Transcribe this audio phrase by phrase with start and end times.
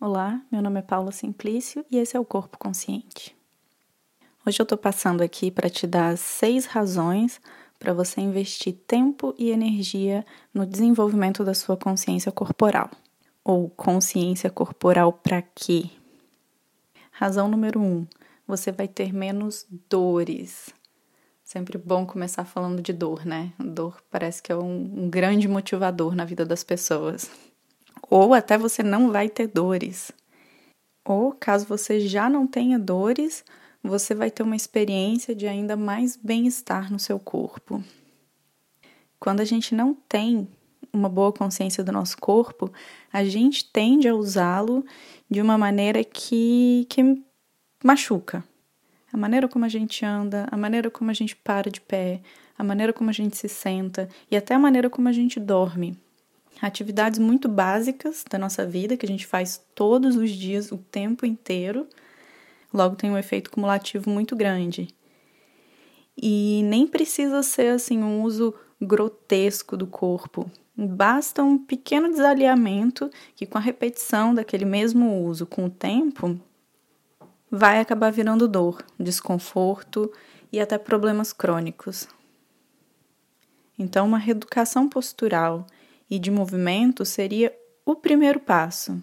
[0.00, 3.36] Olá, meu nome é Paula Simplício e esse é o Corpo Consciente.
[4.46, 7.40] Hoje eu estou passando aqui para te dar seis razões
[7.80, 10.24] para você investir tempo e energia
[10.54, 12.88] no desenvolvimento da sua consciência corporal.
[13.42, 15.90] Ou consciência corporal para quê?
[17.10, 18.06] Razão número um:
[18.46, 20.72] você vai ter menos dores.
[21.42, 23.52] Sempre bom começar falando de dor, né?
[23.58, 27.28] Dor parece que é um, um grande motivador na vida das pessoas
[28.10, 30.12] ou até você não vai ter dores.
[31.04, 33.44] Ou caso você já não tenha dores,
[33.82, 37.82] você vai ter uma experiência de ainda mais bem-estar no seu corpo.
[39.18, 40.48] Quando a gente não tem
[40.92, 42.72] uma boa consciência do nosso corpo,
[43.12, 44.84] a gente tende a usá-lo
[45.30, 47.22] de uma maneira que, que
[47.82, 48.44] machuca.
[49.12, 52.20] A maneira como a gente anda, a maneira como a gente para de pé,
[52.56, 55.96] a maneira como a gente se senta e até a maneira como a gente dorme
[56.60, 61.24] atividades muito básicas da nossa vida que a gente faz todos os dias, o tempo
[61.24, 61.86] inteiro,
[62.72, 64.88] logo tem um efeito cumulativo muito grande.
[66.20, 70.50] E nem precisa ser assim um uso grotesco do corpo.
[70.76, 76.38] Basta um pequeno desalinhamento que com a repetição daquele mesmo uso com o tempo
[77.50, 80.12] vai acabar virando dor, desconforto
[80.52, 82.08] e até problemas crônicos.
[83.78, 85.64] Então, uma reeducação postural
[86.10, 89.00] e de movimento seria o primeiro passo.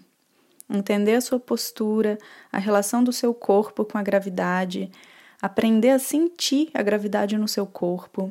[0.68, 2.18] Entender a sua postura,
[2.50, 4.90] a relação do seu corpo com a gravidade,
[5.40, 8.30] aprender a sentir a gravidade no seu corpo,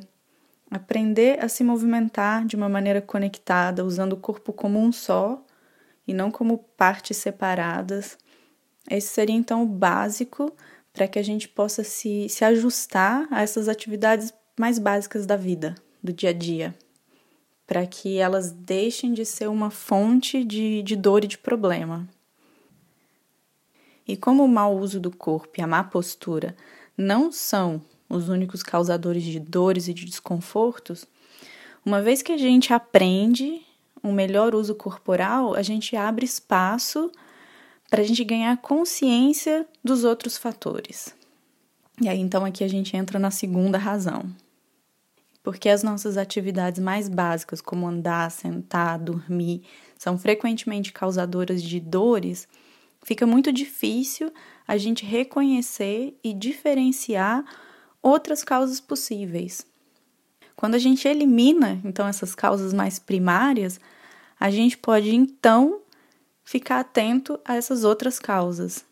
[0.69, 5.41] aprender a se movimentar de uma maneira conectada, usando o corpo como um só
[6.05, 8.17] e não como partes separadas.
[8.89, 10.51] Esse seria então o básico
[10.91, 15.75] para que a gente possa se, se ajustar a essas atividades mais básicas da vida,
[16.03, 16.75] do dia a dia
[17.67, 22.07] para que elas deixem de ser uma fonte de, de dor e de problema.
[24.07, 26.55] E como o mau uso do corpo e a má postura
[26.95, 31.05] não são os únicos causadores de dores e de desconfortos,
[31.83, 33.61] uma vez que a gente aprende
[34.03, 37.11] um melhor uso corporal, a gente abre espaço
[37.89, 41.15] para a gente ganhar consciência dos outros fatores.
[41.99, 44.25] E aí então aqui a gente entra na segunda razão
[45.45, 49.61] porque as nossas atividades mais básicas, como andar, sentar, dormir,
[49.95, 52.47] são frequentemente causadoras de dores,
[53.03, 54.33] fica muito difícil
[54.67, 57.45] a gente reconhecer e diferenciar
[58.01, 59.67] outras causas possíveis.
[60.55, 63.79] Quando a gente elimina, então, essas causas mais primárias,
[64.39, 65.79] a gente pode então
[66.43, 68.83] ficar atento a essas outras causas.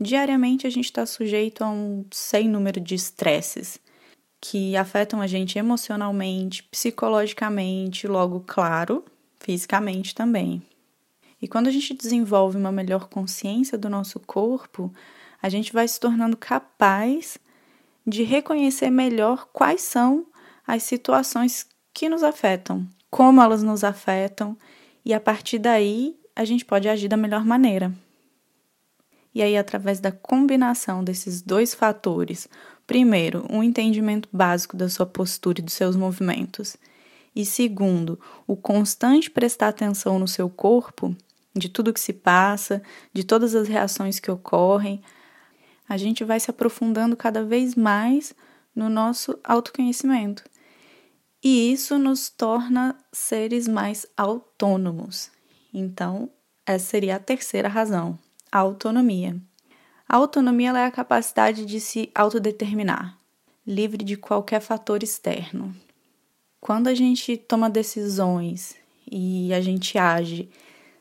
[0.00, 3.83] Diariamente a gente está sujeito a um sem número de estresses
[4.46, 9.02] que afetam a gente emocionalmente, psicologicamente, logo, claro,
[9.40, 10.62] fisicamente também.
[11.40, 14.92] E quando a gente desenvolve uma melhor consciência do nosso corpo,
[15.40, 17.38] a gente vai se tornando capaz
[18.06, 20.26] de reconhecer melhor quais são
[20.66, 24.58] as situações que nos afetam, como elas nos afetam,
[25.06, 27.94] e a partir daí a gente pode agir da melhor maneira.
[29.34, 32.46] E aí, através da combinação desses dois fatores,
[32.86, 36.76] primeiro, um entendimento básico da sua postura e dos seus movimentos,
[37.34, 41.16] e segundo, o constante prestar atenção no seu corpo,
[41.54, 45.02] de tudo que se passa, de todas as reações que ocorrem,
[45.88, 48.34] a gente vai se aprofundando cada vez mais
[48.74, 50.44] no nosso autoconhecimento.
[51.42, 55.30] E isso nos torna seres mais autônomos.
[55.72, 56.30] Então,
[56.64, 58.18] essa seria a terceira razão
[58.54, 59.36] a autonomia.
[60.14, 63.18] A autonomia é a capacidade de se autodeterminar,
[63.66, 65.74] livre de qualquer fator externo.
[66.60, 68.76] Quando a gente toma decisões
[69.10, 70.48] e a gente age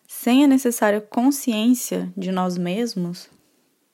[0.07, 3.29] sem a necessária consciência de nós mesmos,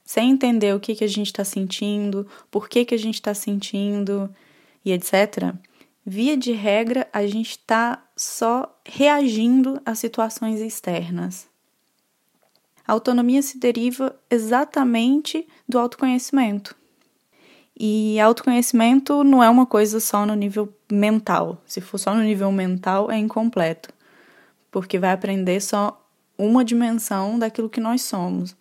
[0.05, 3.33] sem entender o que, que a gente está sentindo, por que, que a gente está
[3.33, 4.33] sentindo
[4.85, 5.53] e etc.,
[6.05, 11.49] via de regra, a gente está só reagindo a situações externas.
[12.89, 16.75] A autonomia se deriva exatamente do autoconhecimento.
[17.79, 21.61] E autoconhecimento não é uma coisa só no nível mental.
[21.67, 23.93] Se for só no nível mental, é incompleto,
[24.71, 26.03] porque vai aprender só
[26.35, 28.57] uma dimensão daquilo que nós somos.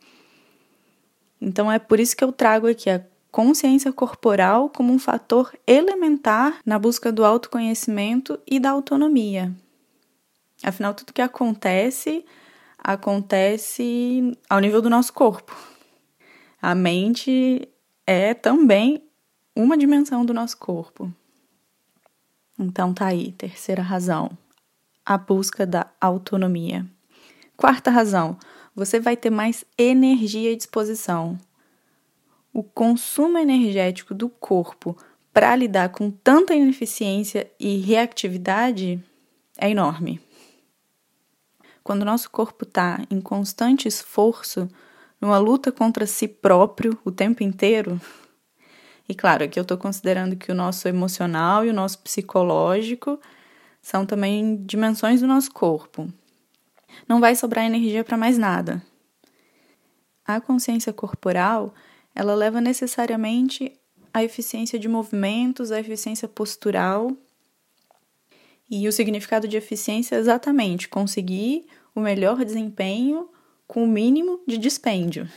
[1.41, 3.03] Então é por isso que eu trago aqui a
[3.33, 9.51] consciência corporal como um fator elementar na busca do autoconhecimento e da autonomia.
[10.63, 12.27] Afinal, tudo que acontece
[12.89, 15.55] acontece ao nível do nosso corpo.
[16.61, 17.69] A mente
[18.07, 19.03] é também
[19.55, 21.13] uma dimensão do nosso corpo.
[22.59, 24.31] Então tá aí, terceira razão,
[25.05, 26.87] a busca da autonomia.
[27.59, 28.39] Quarta razão,
[28.75, 31.39] você vai ter mais energia e disposição.
[32.55, 34.97] O consumo energético do corpo
[35.31, 38.99] para lidar com tanta ineficiência e reatividade
[39.59, 40.27] é enorme.
[41.89, 44.69] Quando nosso corpo está em constante esforço,
[45.19, 47.99] numa luta contra si próprio o tempo inteiro,
[49.09, 53.19] e claro, aqui eu estou considerando que o nosso emocional e o nosso psicológico
[53.81, 56.13] são também dimensões do nosso corpo.
[57.09, 58.83] Não vai sobrar energia para mais nada.
[60.27, 61.73] A consciência corporal,
[62.15, 63.73] ela leva necessariamente
[64.13, 67.17] a eficiência de movimentos, a eficiência postural.
[68.71, 71.67] E o significado de eficiência é exatamente conseguir
[71.99, 73.29] o melhor desempenho
[73.67, 75.29] com o mínimo de dispêndio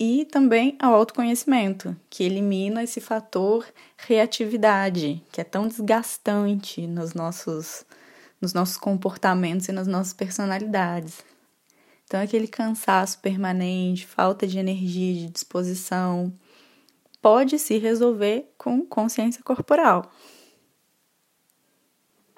[0.00, 3.66] e também ao autoconhecimento, que elimina esse fator
[3.98, 7.84] reatividade, que é tão desgastante nos nossos,
[8.40, 11.22] nos nossos comportamentos e nas nossas personalidades.
[12.04, 16.32] Então, aquele cansaço permanente, falta de energia, de disposição,
[17.20, 20.10] pode se resolver com consciência corporal.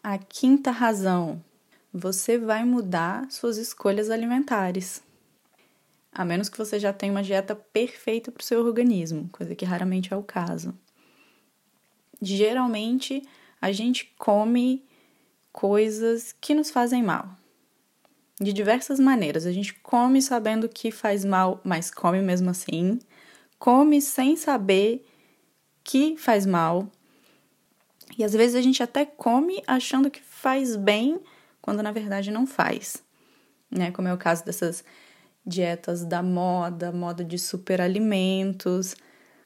[0.02, 1.40] A quinta razão,
[1.92, 5.02] você vai mudar suas escolhas alimentares
[6.12, 9.64] a menos que você já tenha uma dieta perfeita para o seu organismo, coisa que
[9.64, 10.74] raramente é o caso.
[12.20, 13.22] Geralmente,
[13.60, 14.84] a gente come
[15.50, 17.30] coisas que nos fazem mal.
[18.38, 19.46] De diversas maneiras.
[19.46, 22.98] A gente come sabendo que faz mal, mas come mesmo assim.
[23.58, 25.06] Come sem saber
[25.82, 26.90] que faz mal.
[28.18, 31.20] E às vezes a gente até come achando que faz bem,
[31.62, 33.02] quando na verdade não faz.
[33.70, 33.90] Né?
[33.92, 34.84] Como é o caso dessas
[35.46, 38.94] dietas da moda, moda de superalimentos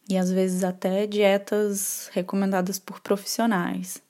[0.08, 4.02] e às vezes até dietas recomendadas por profissionais.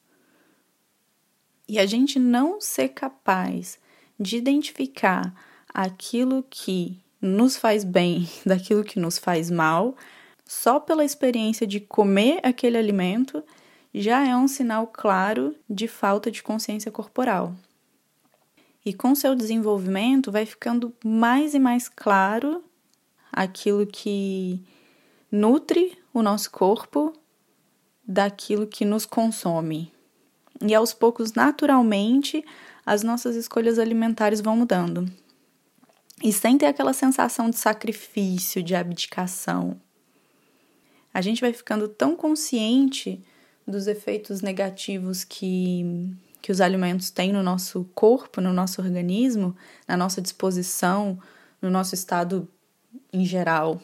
[1.69, 3.79] E a gente não ser capaz
[4.19, 5.35] de identificar
[5.73, 9.97] aquilo que nos faz bem daquilo que nos faz mal,
[10.45, 13.43] só pela experiência de comer aquele alimento,
[13.93, 17.55] já é um sinal claro de falta de consciência corporal.
[18.87, 22.63] E com seu desenvolvimento vai ficando mais e mais claro
[23.33, 24.63] aquilo que
[25.29, 27.13] nutre o nosso corpo
[28.07, 29.93] daquilo que nos consome.
[30.63, 32.45] E aos poucos, naturalmente,
[32.87, 35.11] as nossas escolhas alimentares vão mudando.
[36.23, 39.81] E sem ter aquela sensação de sacrifício, de abdicação.
[41.13, 43.21] A gente vai ficando tão consciente
[43.67, 46.15] dos efeitos negativos que
[46.47, 49.57] que os alimentos têm no nosso corpo, no nosso organismo,
[49.89, 51.19] na nossa disposição,
[51.61, 52.49] no nosso estado
[53.13, 53.83] em geral,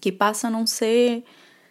[0.00, 1.22] que passa a não ser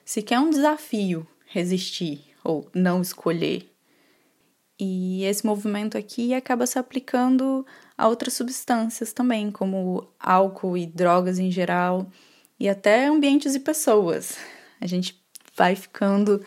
[0.05, 3.69] sequer um desafio resistir ou não escolher.
[4.79, 7.65] E esse movimento aqui acaba se aplicando
[7.97, 12.09] a outras substâncias também, como álcool e drogas em geral,
[12.57, 14.37] e até ambientes e pessoas.
[14.79, 15.21] A gente
[15.53, 16.41] vai ficando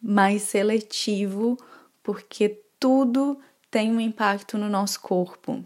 [0.00, 1.58] mais seletivo
[2.02, 3.38] porque tudo
[3.70, 5.62] tem um impacto no nosso corpo.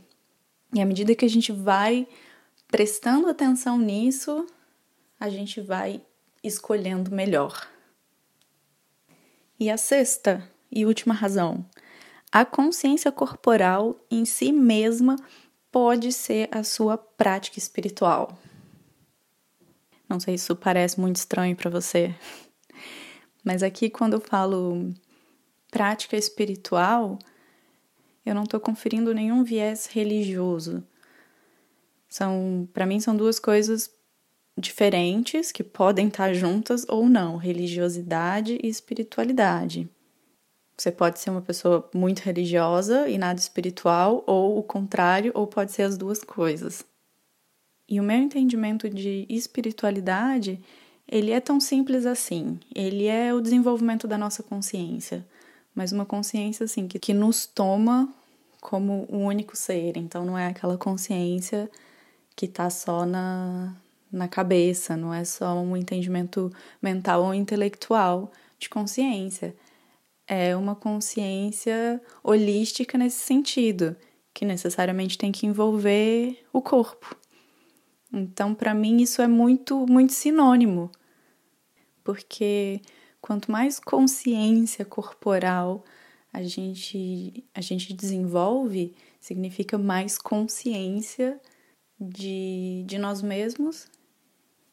[0.75, 2.07] E à medida que a gente vai
[2.67, 4.45] prestando atenção nisso,
[5.19, 6.03] a gente vai
[6.43, 7.69] escolhendo melhor.
[9.59, 11.65] E a sexta e última razão:
[12.31, 15.17] a consciência corporal em si mesma
[15.71, 18.37] pode ser a sua prática espiritual.
[20.09, 22.15] Não sei se isso parece muito estranho para você,
[23.45, 24.93] mas aqui quando eu falo
[25.75, 27.19] prática espiritual,
[28.25, 30.85] eu não estou conferindo nenhum viés religioso.
[32.09, 33.91] São, para mim, são duas coisas
[34.57, 39.91] diferentes que podem estar juntas ou não, religiosidade e espiritualidade.
[40.77, 45.73] Você pode ser uma pessoa muito religiosa e nada espiritual, ou o contrário, ou pode
[45.73, 46.85] ser as duas coisas.
[47.89, 50.61] E o meu entendimento de espiritualidade,
[51.09, 52.61] ele é tão simples assim.
[52.73, 55.27] Ele é o desenvolvimento da nossa consciência
[55.75, 58.09] mas uma consciência assim que, que nos toma
[58.61, 59.97] como um único ser.
[59.97, 61.71] Então não é aquela consciência
[62.37, 63.77] que está só na,
[64.11, 69.55] na cabeça, não é só um entendimento mental ou intelectual de consciência.
[70.27, 73.95] É uma consciência holística nesse sentido,
[74.33, 77.15] que necessariamente tem que envolver o corpo.
[78.13, 80.91] Então, para mim, isso é muito, muito sinônimo,
[82.03, 82.81] porque
[83.25, 85.83] quanto mais consciência corporal
[86.31, 91.41] a gente, a gente desenvolve, significa mais consciência
[91.99, 93.89] de, de nós mesmos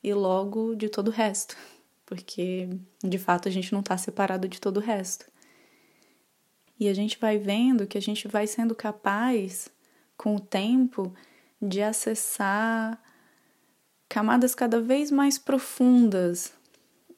[0.03, 1.55] e logo de todo o resto,
[2.05, 2.67] porque
[3.01, 5.31] de fato a gente não está separado de todo o resto.
[6.77, 9.70] E a gente vai vendo que a gente vai sendo capaz,
[10.17, 11.13] com o tempo,
[11.62, 13.01] de acessar
[14.10, 16.60] camadas cada vez mais profundas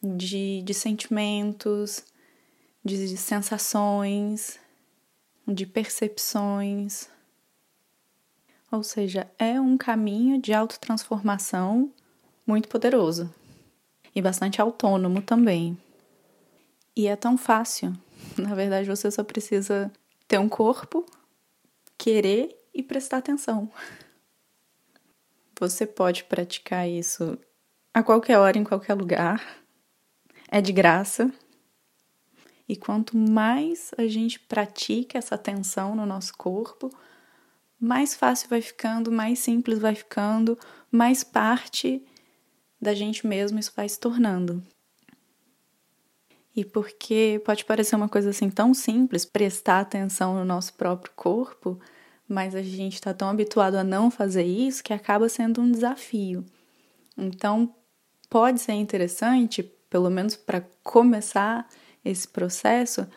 [0.04, 2.04] de, de sentimentos,
[2.84, 4.60] de sensações,
[5.48, 7.08] de percepções.
[8.70, 11.92] Ou seja, é um caminho de autotransformação
[12.46, 13.34] muito poderoso
[14.14, 15.78] e bastante autônomo também.
[16.96, 17.94] E é tão fácil.
[18.38, 19.92] Na verdade, você só precisa
[20.28, 21.06] ter um corpo,
[21.98, 23.72] querer e prestar atenção.
[25.60, 27.38] Você pode praticar isso
[27.94, 29.63] a qualquer hora, em qualquer lugar.
[30.56, 31.34] É de graça.
[32.70, 36.96] E quanto mais a gente pratica essa atenção no nosso corpo,
[37.80, 40.56] mais fácil vai ficando, mais simples vai ficando,
[40.92, 42.06] mais parte
[42.80, 44.62] da gente mesmo isso vai se tornando.
[46.56, 51.80] E porque pode parecer uma coisa assim tão simples, prestar atenção no nosso próprio corpo,
[52.30, 56.46] mas a gente está tão habituado a não fazer isso que acaba sendo um desafio.
[57.18, 57.74] Então,
[58.30, 61.70] pode ser interessante, pelo menos para começar
[62.04, 63.08] esse processo,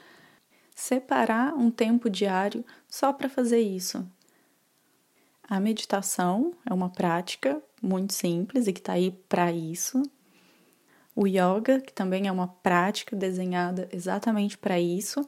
[0.75, 4.07] separar um tempo diário só para fazer isso.
[5.49, 10.03] A meditação é uma prática muito simples e que está aí para isso.
[11.15, 15.27] O yoga, que também é uma prática desenhada exatamente para isso.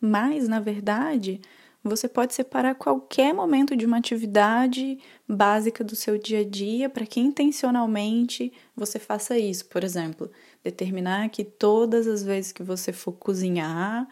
[0.00, 1.38] Mas, na verdade,
[1.82, 7.06] você pode separar qualquer momento de uma atividade básica do seu dia a dia para
[7.06, 9.64] que intencionalmente você faça isso.
[9.66, 10.30] Por exemplo,
[10.62, 14.06] determinar que todas as vezes que você for cozinhar,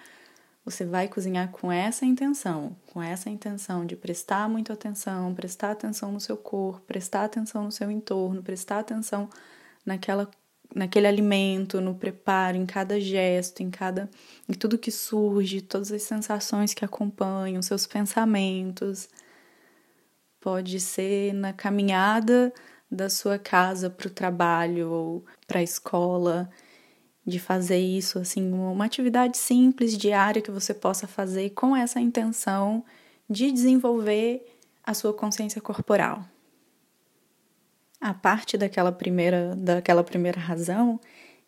[0.65, 6.11] você vai cozinhar com essa intenção, com essa intenção de prestar muita atenção, prestar atenção
[6.11, 9.29] no seu corpo, prestar atenção no seu entorno, prestar atenção
[9.85, 10.31] naquela
[10.75, 14.09] naquele alimento, no preparo, em cada gesto, em cada
[14.49, 19.09] em tudo que surge, todas as sensações que acompanham, seus pensamentos.
[20.41, 22.53] Pode ser na caminhada
[22.91, 26.49] da sua casa para o trabalho ou para a escola
[27.27, 32.83] de fazer isso, assim, uma atividade simples, diária que você possa fazer com essa intenção
[33.29, 34.47] de desenvolver
[34.83, 36.25] a sua consciência corporal.
[38.01, 41.01] A parte daquela primeira, daquela primeira razão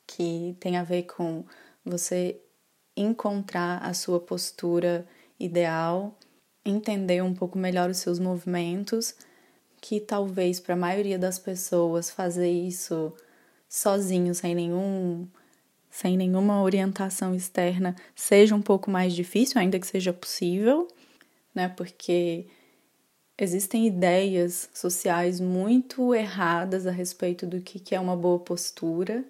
[0.06, 1.44] que tem a ver com
[1.84, 2.40] você
[2.96, 5.06] encontrar a sua postura
[5.38, 6.18] ideal,
[6.64, 9.14] entender um pouco melhor os seus movimentos,
[9.80, 13.12] que talvez para a maioria das pessoas fazer isso
[13.68, 15.28] sozinho, sem nenhum
[15.90, 20.86] sem nenhuma orientação externa, seja um pouco mais difícil, ainda que seja possível,
[21.52, 21.68] né?
[21.68, 22.46] Porque
[23.40, 29.24] existem ideias sociais muito erradas a respeito do que é uma boa postura.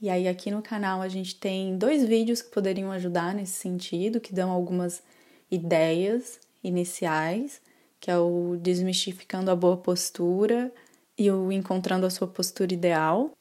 [0.00, 4.20] E aí, aqui no canal, a gente tem dois vídeos que poderiam ajudar nesse sentido,
[4.20, 5.02] que dão algumas
[5.50, 7.60] ideias iniciais,
[7.98, 10.72] que é o Desmistificando a Boa Postura
[11.16, 13.32] e o Encontrando a Sua Postura Ideal.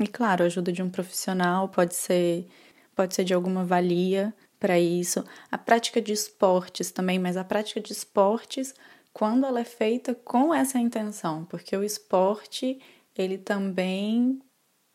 [0.00, 2.46] E claro, a ajuda de um profissional pode ser
[2.94, 5.24] pode ser de alguma valia para isso.
[5.50, 8.72] A prática de esportes também, mas a prática de esportes
[9.12, 12.80] quando ela é feita com essa intenção, porque o esporte
[13.18, 14.40] ele também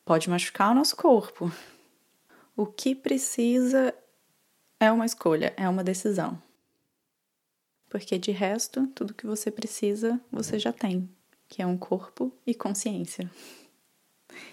[0.06, 1.52] pode machucar o nosso corpo.
[2.56, 3.94] O que precisa
[4.80, 6.42] é uma escolha, é uma decisão.
[7.90, 11.10] Porque de resto, tudo que você precisa, você já tem,
[11.50, 13.30] que é um corpo e consciência.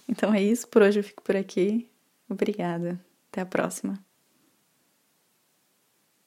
[0.09, 1.89] Então é isso, por hoje eu fico por aqui.
[2.29, 3.01] Obrigada.
[3.31, 4.04] Até a próxima.